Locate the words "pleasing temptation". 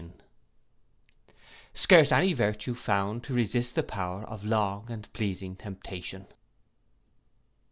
5.13-6.25